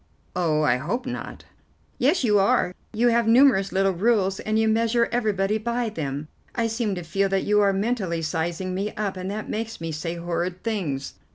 [0.35, 1.43] "Oh, I hope not."
[1.99, 2.73] "Yes, you are.
[2.91, 6.27] You have numerous little rules, and you measure everybody by them.
[6.55, 9.91] I seem to feel that you are mentally sizing me up, and that makes me
[9.91, 11.13] say horrid things."